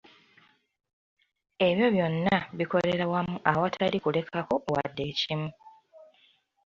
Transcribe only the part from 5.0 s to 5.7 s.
ekimu.